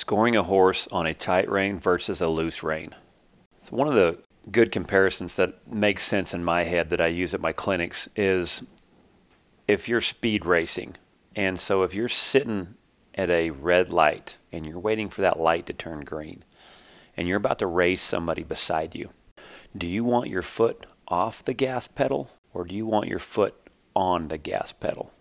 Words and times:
Scoring 0.00 0.34
a 0.34 0.42
horse 0.42 0.88
on 0.90 1.04
a 1.04 1.12
tight 1.12 1.46
rein 1.50 1.76
versus 1.76 2.22
a 2.22 2.26
loose 2.26 2.62
rein. 2.62 2.94
So 3.60 3.76
one 3.76 3.86
of 3.86 3.92
the 3.92 4.16
good 4.50 4.72
comparisons 4.72 5.36
that 5.36 5.70
makes 5.70 6.04
sense 6.04 6.32
in 6.32 6.42
my 6.42 6.62
head 6.62 6.88
that 6.88 7.02
I 7.02 7.08
use 7.08 7.34
at 7.34 7.40
my 7.42 7.52
clinics 7.52 8.08
is 8.16 8.64
if 9.68 9.90
you're 9.90 10.00
speed 10.00 10.46
racing. 10.46 10.96
And 11.36 11.60
so 11.60 11.82
if 11.82 11.92
you're 11.92 12.08
sitting 12.08 12.76
at 13.14 13.28
a 13.28 13.50
red 13.50 13.92
light 13.92 14.38
and 14.50 14.64
you're 14.64 14.78
waiting 14.78 15.10
for 15.10 15.20
that 15.20 15.38
light 15.38 15.66
to 15.66 15.74
turn 15.74 16.00
green 16.00 16.44
and 17.14 17.28
you're 17.28 17.36
about 17.36 17.58
to 17.58 17.66
race 17.66 18.02
somebody 18.02 18.42
beside 18.42 18.94
you, 18.94 19.10
do 19.76 19.86
you 19.86 20.02
want 20.02 20.30
your 20.30 20.40
foot 20.40 20.86
off 21.08 21.44
the 21.44 21.52
gas 21.52 21.86
pedal 21.86 22.30
or 22.54 22.64
do 22.64 22.74
you 22.74 22.86
want 22.86 23.08
your 23.08 23.18
foot 23.18 23.54
on 23.94 24.28
the 24.28 24.38
gas 24.38 24.72
pedal? 24.72 25.12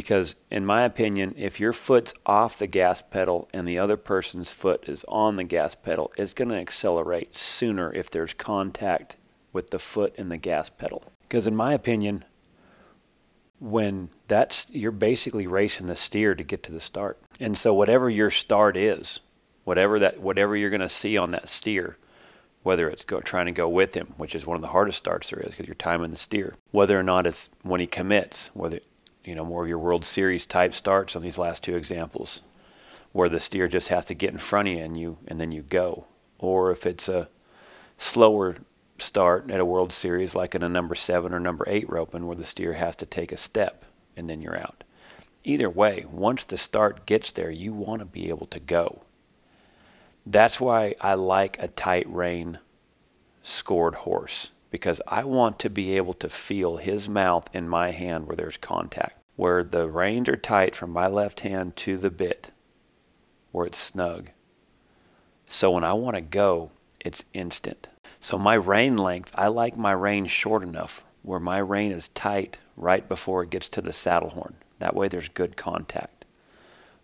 Because, 0.00 0.34
in 0.50 0.64
my 0.64 0.84
opinion, 0.84 1.34
if 1.36 1.60
your 1.60 1.74
foot's 1.74 2.14
off 2.24 2.58
the 2.58 2.66
gas 2.66 3.02
pedal 3.02 3.50
and 3.52 3.68
the 3.68 3.78
other 3.78 3.98
person's 3.98 4.50
foot 4.50 4.88
is 4.88 5.04
on 5.08 5.36
the 5.36 5.44
gas 5.44 5.74
pedal, 5.74 6.10
it's 6.16 6.32
going 6.32 6.48
to 6.48 6.56
accelerate 6.56 7.36
sooner 7.36 7.92
if 7.92 8.08
there's 8.08 8.32
contact 8.32 9.16
with 9.52 9.68
the 9.68 9.78
foot 9.78 10.14
and 10.16 10.32
the 10.32 10.38
gas 10.38 10.70
pedal. 10.70 11.04
Because, 11.28 11.46
in 11.46 11.54
my 11.54 11.74
opinion, 11.74 12.24
when 13.58 14.08
that's 14.26 14.70
you're 14.70 14.90
basically 14.90 15.46
racing 15.46 15.86
the 15.86 15.96
steer 15.96 16.34
to 16.34 16.44
get 16.44 16.62
to 16.62 16.72
the 16.72 16.80
start. 16.80 17.18
And 17.38 17.58
so 17.58 17.74
whatever 17.74 18.08
your 18.08 18.30
start 18.30 18.78
is, 18.78 19.20
whatever 19.64 19.98
that 19.98 20.18
whatever 20.18 20.56
you're 20.56 20.70
going 20.70 20.80
to 20.80 20.88
see 20.88 21.18
on 21.18 21.28
that 21.32 21.46
steer, 21.46 21.98
whether 22.62 22.88
it's 22.88 23.04
go, 23.04 23.20
trying 23.20 23.46
to 23.46 23.52
go 23.52 23.68
with 23.68 23.92
him, 23.92 24.14
which 24.16 24.34
is 24.34 24.46
one 24.46 24.56
of 24.56 24.62
the 24.62 24.68
hardest 24.68 24.96
starts 24.96 25.28
there 25.28 25.40
is 25.40 25.50
because 25.50 25.66
you're 25.66 25.74
timing 25.74 26.10
the 26.10 26.16
steer, 26.16 26.54
whether 26.70 26.98
or 26.98 27.02
not 27.02 27.26
it's 27.26 27.50
when 27.60 27.80
he 27.80 27.86
commits, 27.86 28.50
whether 28.54 28.80
you 29.24 29.34
know, 29.34 29.44
more 29.44 29.62
of 29.62 29.68
your 29.68 29.78
World 29.78 30.04
Series 30.04 30.46
type 30.46 30.74
starts 30.74 31.14
on 31.14 31.22
these 31.22 31.38
last 31.38 31.64
two 31.64 31.76
examples, 31.76 32.40
where 33.12 33.28
the 33.28 33.40
steer 33.40 33.68
just 33.68 33.88
has 33.88 34.04
to 34.06 34.14
get 34.14 34.32
in 34.32 34.38
front 34.38 34.68
of 34.68 34.74
you 34.74 34.80
and 34.82 34.98
you 34.98 35.18
and 35.26 35.40
then 35.40 35.52
you 35.52 35.62
go. 35.62 36.06
Or 36.38 36.70
if 36.70 36.86
it's 36.86 37.08
a 37.08 37.28
slower 37.98 38.56
start 38.98 39.50
at 39.50 39.60
a 39.60 39.64
World 39.64 39.92
Series, 39.92 40.34
like 40.34 40.54
in 40.54 40.62
a 40.62 40.68
number 40.68 40.94
seven 40.94 41.34
or 41.34 41.40
number 41.40 41.64
eight 41.66 41.88
roping, 41.88 42.26
where 42.26 42.36
the 42.36 42.44
steer 42.44 42.74
has 42.74 42.96
to 42.96 43.06
take 43.06 43.32
a 43.32 43.36
step 43.36 43.84
and 44.16 44.28
then 44.28 44.40
you're 44.40 44.58
out. 44.58 44.84
Either 45.44 45.70
way, 45.70 46.04
once 46.10 46.44
the 46.44 46.58
start 46.58 47.06
gets 47.06 47.32
there, 47.32 47.50
you 47.50 47.72
want 47.72 48.00
to 48.00 48.06
be 48.06 48.28
able 48.28 48.46
to 48.46 48.60
go. 48.60 49.02
That's 50.26 50.60
why 50.60 50.94
I 51.00 51.14
like 51.14 51.62
a 51.62 51.68
tight 51.68 52.06
rein 52.08 52.58
scored 53.42 53.94
horse 53.94 54.50
because 54.70 55.02
I 55.06 55.24
want 55.24 55.58
to 55.60 55.70
be 55.70 55.96
able 55.96 56.14
to 56.14 56.28
feel 56.28 56.76
his 56.76 57.08
mouth 57.08 57.48
in 57.52 57.68
my 57.68 57.90
hand 57.90 58.26
where 58.26 58.36
there's 58.36 58.56
contact, 58.56 59.18
where 59.36 59.64
the 59.64 59.88
reins 59.88 60.28
are 60.28 60.36
tight 60.36 60.74
from 60.74 60.90
my 60.90 61.06
left 61.06 61.40
hand 61.40 61.76
to 61.76 61.96
the 61.96 62.10
bit, 62.10 62.50
where 63.52 63.66
it's 63.66 63.78
snug. 63.78 64.30
So 65.46 65.72
when 65.72 65.84
I 65.84 65.94
want 65.94 66.14
to 66.16 66.22
go, 66.22 66.70
it's 67.00 67.24
instant. 67.34 67.88
So 68.20 68.38
my 68.38 68.54
rein 68.54 68.96
length, 68.96 69.34
I 69.36 69.48
like 69.48 69.76
my 69.76 69.92
rein 69.92 70.26
short 70.26 70.62
enough 70.62 71.02
where 71.22 71.40
my 71.40 71.58
rein 71.58 71.92
is 71.92 72.08
tight 72.08 72.58
right 72.76 73.08
before 73.08 73.42
it 73.42 73.50
gets 73.50 73.68
to 73.70 73.80
the 73.80 73.92
saddle 73.92 74.30
horn. 74.30 74.54
That 74.78 74.94
way 74.94 75.08
there's 75.08 75.28
good 75.28 75.56
contact. 75.56 76.24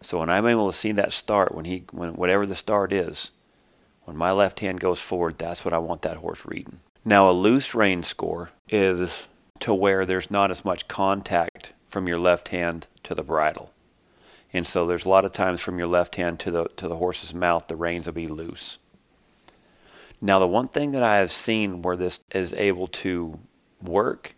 So 0.00 0.20
when 0.20 0.31
I'm 0.31 0.47
able 0.47 0.70
to 0.70 0.77
see 0.77 0.92
that 0.92 1.12
start, 1.12 1.55
when 1.55 1.64
he, 1.64 1.84
when 1.91 2.14
whatever 2.14 2.47
the 2.47 2.55
start 2.55 2.92
is, 2.92 3.33
when 4.05 4.17
my 4.17 4.31
left 4.31 4.61
hand 4.61 4.81
goes 4.81 5.00
forward, 5.00 5.39
that's 5.39 5.64
what 5.64 5.75
I 5.75 5.78
want 5.78 6.03
that 6.03 6.19
horse 6.19 6.47
reading. 6.47 6.81
Now, 7.09 7.31
a 7.31 7.33
loose 7.33 7.73
rein 7.73 8.03
score 8.03 8.51
is 8.69 9.27
to 9.61 9.73
where 9.73 10.05
there's 10.05 10.29
not 10.29 10.51
as 10.51 10.65
much 10.65 10.89
contact 10.89 11.73
from 11.87 12.09
your 12.09 12.19
left 12.19 12.49
hand 12.49 12.89
to 13.05 13.15
the 13.15 13.23
bridle. 13.23 13.73
And 14.53 14.67
so 14.67 14.89
there's 14.89 15.05
a 15.05 15.09
lot 15.09 15.25
of 15.25 15.31
times 15.31 15.61
from 15.61 15.79
your 15.79 15.87
left 15.87 16.17
hand 16.17 16.41
to 16.41 16.51
the 16.51 16.65
to 16.75 16.89
the 16.89 16.97
horse's 16.97 17.33
mouth 17.33 17.69
the 17.69 17.77
reins 17.77 18.07
will 18.07 18.15
be 18.15 18.27
loose. 18.27 18.79
Now 20.21 20.41
the 20.41 20.49
one 20.49 20.67
thing 20.67 20.91
that 20.91 21.03
I 21.05 21.19
have 21.19 21.31
seen 21.31 21.81
where 21.81 21.97
this 21.97 22.25
is 22.33 22.53
able 22.55 22.89
to 22.89 23.39
work 23.81 24.34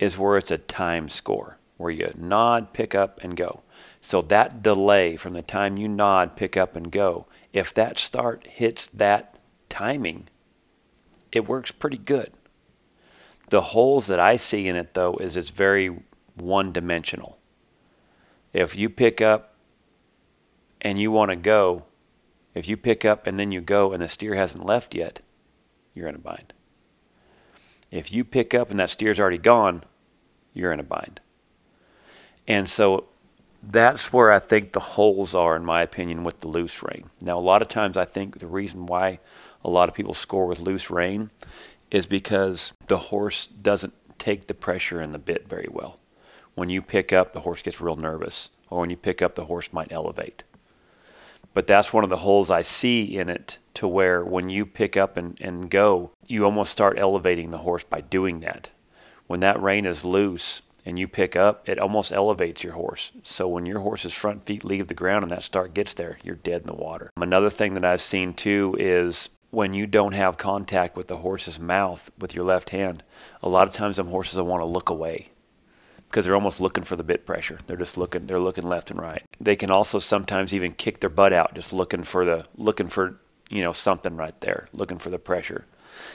is 0.00 0.18
where 0.18 0.36
it's 0.36 0.50
a 0.50 0.58
time 0.58 1.06
score, 1.08 1.58
where 1.76 1.92
you 1.92 2.10
nod, 2.16 2.72
pick 2.72 2.92
up, 2.92 3.22
and 3.22 3.36
go. 3.36 3.62
So 4.00 4.20
that 4.22 4.64
delay 4.64 5.14
from 5.14 5.34
the 5.34 5.42
time 5.42 5.76
you 5.76 5.86
nod, 5.86 6.34
pick 6.34 6.56
up, 6.56 6.74
and 6.74 6.90
go, 6.90 7.26
if 7.52 7.72
that 7.74 8.00
start 8.00 8.48
hits 8.48 8.88
that 8.88 9.38
timing, 9.68 10.26
it 11.32 11.48
works 11.48 11.70
pretty 11.70 11.98
good. 11.98 12.32
The 13.50 13.60
holes 13.60 14.06
that 14.06 14.20
I 14.20 14.36
see 14.36 14.68
in 14.68 14.76
it, 14.76 14.94
though, 14.94 15.16
is 15.16 15.36
it's 15.36 15.50
very 15.50 16.02
one 16.34 16.72
dimensional. 16.72 17.38
If 18.52 18.76
you 18.76 18.88
pick 18.88 19.20
up 19.20 19.54
and 20.80 20.98
you 20.98 21.10
want 21.10 21.30
to 21.30 21.36
go, 21.36 21.84
if 22.54 22.68
you 22.68 22.76
pick 22.76 23.04
up 23.04 23.26
and 23.26 23.38
then 23.38 23.52
you 23.52 23.60
go 23.60 23.92
and 23.92 24.02
the 24.02 24.08
steer 24.08 24.34
hasn't 24.34 24.64
left 24.64 24.94
yet, 24.94 25.20
you're 25.94 26.08
in 26.08 26.14
a 26.14 26.18
bind. 26.18 26.52
If 27.90 28.12
you 28.12 28.24
pick 28.24 28.54
up 28.54 28.70
and 28.70 28.78
that 28.78 28.90
steer's 28.90 29.18
already 29.18 29.38
gone, 29.38 29.84
you're 30.52 30.72
in 30.72 30.80
a 30.80 30.84
bind. 30.84 31.20
And 32.46 32.68
so 32.68 33.06
that's 33.62 34.12
where 34.12 34.32
I 34.32 34.38
think 34.38 34.72
the 34.72 34.80
holes 34.80 35.34
are, 35.34 35.56
in 35.56 35.64
my 35.64 35.82
opinion, 35.82 36.24
with 36.24 36.40
the 36.40 36.48
loose 36.48 36.82
rein. 36.82 37.10
Now, 37.20 37.38
a 37.38 37.40
lot 37.40 37.62
of 37.62 37.68
times 37.68 37.96
I 37.96 38.04
think 38.04 38.38
the 38.38 38.46
reason 38.46 38.86
why 38.86 39.20
a 39.64 39.70
lot 39.70 39.88
of 39.88 39.94
people 39.94 40.14
score 40.14 40.46
with 40.46 40.60
loose 40.60 40.90
rein 40.90 41.30
is 41.90 42.06
because 42.06 42.72
the 42.86 42.98
horse 42.98 43.46
doesn't 43.46 43.94
take 44.18 44.46
the 44.46 44.54
pressure 44.54 45.00
in 45.00 45.12
the 45.12 45.18
bit 45.18 45.48
very 45.48 45.68
well. 45.70 45.98
When 46.54 46.68
you 46.68 46.82
pick 46.82 47.12
up, 47.12 47.32
the 47.32 47.40
horse 47.40 47.62
gets 47.62 47.80
real 47.80 47.96
nervous, 47.96 48.50
or 48.68 48.80
when 48.80 48.90
you 48.90 48.96
pick 48.96 49.22
up, 49.22 49.34
the 49.34 49.46
horse 49.46 49.72
might 49.72 49.92
elevate. 49.92 50.44
But 51.54 51.66
that's 51.66 51.92
one 51.92 52.04
of 52.04 52.10
the 52.10 52.18
holes 52.18 52.50
I 52.50 52.62
see 52.62 53.16
in 53.18 53.28
it 53.28 53.58
to 53.74 53.88
where 53.88 54.24
when 54.24 54.50
you 54.50 54.66
pick 54.66 54.96
up 54.96 55.16
and, 55.16 55.40
and 55.40 55.70
go, 55.70 56.12
you 56.28 56.44
almost 56.44 56.70
start 56.70 56.98
elevating 56.98 57.50
the 57.50 57.58
horse 57.58 57.82
by 57.82 58.00
doing 58.00 58.40
that. 58.40 58.70
When 59.26 59.40
that 59.40 59.60
rein 59.60 59.86
is 59.86 60.04
loose 60.04 60.62
and 60.86 60.98
you 60.98 61.08
pick 61.08 61.34
up, 61.34 61.68
it 61.68 61.78
almost 61.78 62.12
elevates 62.12 62.62
your 62.62 62.74
horse. 62.74 63.10
So 63.24 63.48
when 63.48 63.66
your 63.66 63.80
horse's 63.80 64.14
front 64.14 64.44
feet 64.44 64.64
leave 64.64 64.86
the 64.86 64.94
ground 64.94 65.22
and 65.22 65.30
that 65.32 65.42
start 65.42 65.74
gets 65.74 65.94
there, 65.94 66.18
you're 66.22 66.36
dead 66.36 66.62
in 66.62 66.66
the 66.68 66.74
water. 66.74 67.10
Another 67.16 67.50
thing 67.50 67.74
that 67.74 67.84
I've 67.84 68.00
seen 68.00 68.32
too 68.32 68.76
is 68.78 69.28
when 69.50 69.74
you 69.74 69.86
don't 69.86 70.12
have 70.12 70.38
contact 70.38 70.96
with 70.96 71.08
the 71.08 71.18
horse's 71.18 71.58
mouth 71.58 72.10
with 72.18 72.34
your 72.34 72.44
left 72.44 72.70
hand, 72.70 73.02
a 73.42 73.48
lot 73.48 73.66
of 73.68 73.74
times 73.74 73.96
them 73.96 74.08
horses 74.08 74.36
will 74.36 74.46
want 74.46 74.62
to 74.62 74.66
look 74.66 74.88
away 74.88 75.28
because 76.08 76.24
they're 76.24 76.34
almost 76.34 76.60
looking 76.60 76.84
for 76.84 76.96
the 76.96 77.04
bit 77.04 77.26
pressure. 77.26 77.58
They're 77.66 77.76
just 77.76 77.96
looking 77.96 78.26
they're 78.26 78.38
looking 78.38 78.68
left 78.68 78.90
and 78.90 79.00
right. 79.00 79.22
They 79.40 79.56
can 79.56 79.70
also 79.70 79.98
sometimes 79.98 80.54
even 80.54 80.72
kick 80.72 81.00
their 81.00 81.10
butt 81.10 81.32
out 81.32 81.54
just 81.54 81.72
looking 81.72 82.04
for 82.04 82.24
the 82.24 82.46
looking 82.56 82.88
for, 82.88 83.18
you 83.48 83.62
know, 83.62 83.72
something 83.72 84.16
right 84.16 84.38
there, 84.40 84.68
looking 84.72 84.98
for 84.98 85.10
the 85.10 85.18
pressure. 85.18 85.66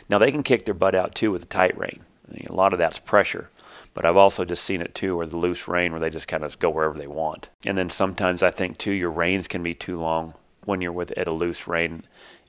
Now 0.10 0.18
they 0.18 0.32
can 0.32 0.44
kick 0.44 0.66
their 0.66 0.74
butt 0.74 0.96
out 0.96 1.16
too 1.16 1.32
with 1.32 1.44
a 1.44 1.48
tight 1.48 1.78
rein. 1.78 2.02
I 2.30 2.34
mean, 2.34 2.48
a 2.50 2.56
lot 2.56 2.74
of 2.74 2.80
that's 2.80 3.00
pressure. 3.00 3.50
But 3.94 4.06
I've 4.06 4.18
also 4.18 4.44
just 4.44 4.66
seen 4.66 4.82
it 4.82 4.94
too 4.94 5.16
where 5.16 5.26
the 5.26 5.38
loose 5.38 5.70
rein 5.70 5.92
where 5.92 6.02
they 6.02 6.10
just 6.10 6.28
kind 6.28 6.44
of 6.44 6.60
go 6.60 6.70
wherever 6.70 6.98
they 6.98 7.08
want. 7.08 7.50
And 7.66 7.78
then 7.78 7.90
sometimes 7.90 8.44
I 8.44 8.50
think 8.50 8.78
too 8.78 8.92
your 8.92 9.12
reins 9.12 9.48
can 9.48 9.64
be 9.64 9.74
too 9.74 10.00
long 10.00 10.34
when 10.66 10.82
you're 10.82 10.92
with 10.92 11.12
at 11.18 11.30
a 11.30 11.34
loose 11.34 11.66
rein 11.68 12.04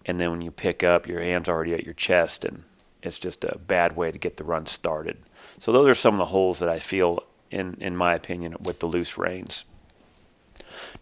and 0.06 0.20
then 0.20 0.30
when 0.30 0.40
you 0.40 0.52
pick 0.52 0.84
up, 0.84 1.08
your 1.08 1.20
hand's 1.20 1.48
already 1.48 1.74
at 1.74 1.84
your 1.84 1.94
chest, 1.94 2.44
and 2.44 2.62
it's 3.02 3.18
just 3.18 3.44
a 3.44 3.58
bad 3.58 3.96
way 3.96 4.12
to 4.12 4.18
get 4.18 4.36
the 4.36 4.44
run 4.44 4.66
started. 4.66 5.18
So 5.58 5.72
those 5.72 5.88
are 5.88 5.94
some 5.94 6.14
of 6.14 6.18
the 6.18 6.26
holes 6.26 6.60
that 6.60 6.68
I 6.68 6.78
feel, 6.78 7.24
in 7.50 7.76
in 7.80 7.96
my 7.96 8.14
opinion, 8.14 8.56
with 8.60 8.78
the 8.78 8.86
loose 8.86 9.18
reins. 9.18 9.64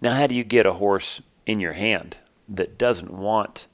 Now, 0.00 0.15
how 0.15 0.26
do 0.26 0.34
you 0.34 0.42
get 0.42 0.66
a 0.66 0.72
horse 0.72 1.20
in 1.47 1.60
your 1.60 1.75
hand 1.75 2.16
that 2.48 2.78
doesn't 2.78 3.12
want 3.12 3.66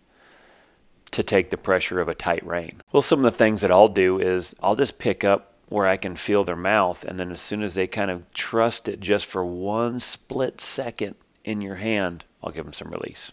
to 1.12 1.22
take 1.22 1.50
the 1.50 1.56
pressure 1.56 2.00
of 2.00 2.08
a 2.08 2.14
tight 2.14 2.44
rein? 2.44 2.82
Well, 2.92 3.02
some 3.02 3.24
of 3.24 3.32
the 3.32 3.38
things 3.38 3.60
that 3.60 3.70
I'll 3.70 3.88
do 3.88 4.18
is 4.18 4.54
I'll 4.60 4.76
just 4.76 4.98
pick 4.98 5.22
up 5.22 5.54
where 5.68 5.86
I 5.86 5.96
can 5.96 6.16
feel 6.16 6.42
their 6.42 6.56
mouth, 6.56 7.04
and 7.04 7.20
then 7.20 7.30
as 7.30 7.40
soon 7.40 7.62
as 7.62 7.74
they 7.74 7.86
kind 7.86 8.10
of 8.10 8.32
trust 8.32 8.88
it 8.88 8.98
just 8.98 9.26
for 9.26 9.44
one 9.44 10.00
split 10.00 10.60
second 10.60 11.14
in 11.44 11.62
your 11.62 11.76
hand, 11.76 12.24
I'll 12.42 12.50
give 12.50 12.64
them 12.64 12.72
some 12.72 12.90
release 12.90 13.30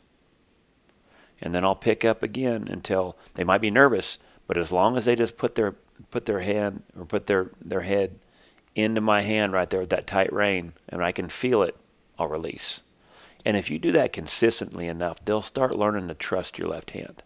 and 1.41 1.53
then 1.53 1.63
I'll 1.63 1.75
pick 1.75 2.03
up 2.03 2.23
again 2.23 2.67
until 2.69 3.17
they 3.35 3.43
might 3.43 3.61
be 3.61 3.71
nervous, 3.71 4.17
but 4.47 4.57
as 4.57 4.71
long 4.71 4.97
as 4.97 5.05
they 5.05 5.15
just 5.15 5.37
put 5.37 5.55
their 5.55 5.75
put 6.11 6.25
their 6.25 6.41
hand 6.41 6.83
or 6.97 7.05
put 7.05 7.27
their 7.27 7.51
their 7.61 7.81
head 7.81 8.19
into 8.75 9.01
my 9.01 9.21
hand 9.21 9.53
right 9.53 9.69
there 9.69 9.81
with 9.81 9.89
that 9.89 10.07
tight 10.07 10.31
rein 10.31 10.73
and 10.87 11.03
I 11.03 11.11
can 11.11 11.27
feel 11.29 11.63
it, 11.63 11.75
I'll 12.19 12.27
release. 12.27 12.81
And 13.45 13.55
if 13.55 13.69
you 13.71 13.79
do 13.79 13.91
that 13.93 14.13
consistently 14.13 14.87
enough, 14.87 15.23
they'll 15.23 15.41
start 15.41 15.77
learning 15.77 16.07
to 16.09 16.13
trust 16.13 16.57
your 16.57 16.67
left 16.67 16.91
hand. 16.91 17.23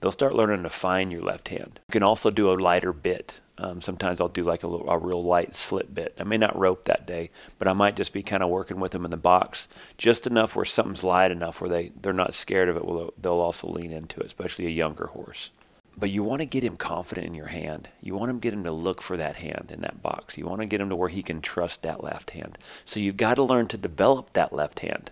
They'll 0.00 0.12
start 0.12 0.34
learning 0.34 0.62
to 0.62 0.70
find 0.70 1.10
your 1.10 1.22
left 1.22 1.48
hand. 1.48 1.80
You 1.88 1.92
can 1.92 2.02
also 2.02 2.30
do 2.30 2.52
a 2.52 2.54
lighter 2.54 2.92
bit. 2.92 3.40
Um, 3.58 3.80
sometimes 3.80 4.20
I'll 4.20 4.28
do 4.28 4.44
like 4.44 4.62
a, 4.62 4.68
little, 4.68 4.88
a 4.90 4.98
real 4.98 5.22
light 5.22 5.54
slip 5.54 5.94
bit. 5.94 6.14
I 6.20 6.24
may 6.24 6.36
not 6.36 6.58
rope 6.58 6.84
that 6.84 7.06
day, 7.06 7.30
but 7.58 7.66
I 7.66 7.72
might 7.72 7.96
just 7.96 8.12
be 8.12 8.22
kind 8.22 8.42
of 8.42 8.50
working 8.50 8.80
with 8.80 8.92
them 8.92 9.06
in 9.06 9.10
the 9.10 9.16
box 9.16 9.66
just 9.96 10.26
enough 10.26 10.54
where 10.54 10.66
something's 10.66 11.02
light 11.02 11.30
enough 11.30 11.60
where 11.60 11.70
they, 11.70 11.92
they're 12.00 12.12
not 12.12 12.34
scared 12.34 12.68
of 12.68 12.76
it. 12.76 12.84
Well, 12.84 13.14
they'll 13.20 13.32
also 13.32 13.68
lean 13.68 13.92
into 13.92 14.20
it, 14.20 14.26
especially 14.26 14.66
a 14.66 14.70
younger 14.70 15.06
horse. 15.06 15.50
But 15.98 16.10
you 16.10 16.22
want 16.22 16.40
to 16.42 16.46
get 16.46 16.62
him 16.62 16.76
confident 16.76 17.26
in 17.26 17.34
your 17.34 17.46
hand. 17.46 17.88
You 18.02 18.14
want 18.14 18.30
to 18.30 18.38
get 18.38 18.52
him 18.52 18.64
to 18.64 18.72
look 18.72 19.00
for 19.00 19.16
that 19.16 19.36
hand 19.36 19.70
in 19.72 19.80
that 19.80 20.02
box. 20.02 20.36
You 20.36 20.44
want 20.44 20.60
to 20.60 20.66
get 20.66 20.82
him 20.82 20.90
to 20.90 20.96
where 20.96 21.08
he 21.08 21.22
can 21.22 21.40
trust 21.40 21.82
that 21.82 22.04
left 22.04 22.32
hand. 22.32 22.58
So 22.84 23.00
you've 23.00 23.16
got 23.16 23.36
to 23.36 23.42
learn 23.42 23.68
to 23.68 23.78
develop 23.78 24.34
that 24.34 24.52
left 24.52 24.80
hand. 24.80 25.10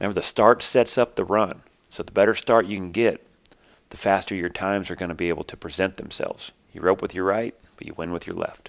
Remember, 0.00 0.14
the 0.14 0.22
start 0.22 0.64
sets 0.64 0.98
up 0.98 1.14
the 1.14 1.24
run. 1.24 1.60
So 1.90 2.02
the 2.02 2.10
better 2.10 2.34
start 2.34 2.66
you 2.66 2.76
can 2.76 2.90
get, 2.90 3.24
the 3.94 3.98
faster 3.98 4.34
your 4.34 4.48
times 4.48 4.90
are 4.90 4.96
going 4.96 5.10
to 5.10 5.14
be 5.14 5.28
able 5.28 5.44
to 5.44 5.56
present 5.56 5.98
themselves. 5.98 6.50
You 6.72 6.80
rope 6.80 7.00
with 7.00 7.14
your 7.14 7.26
right, 7.26 7.54
but 7.76 7.86
you 7.86 7.94
win 7.94 8.10
with 8.10 8.26
your 8.26 8.34
left. 8.34 8.60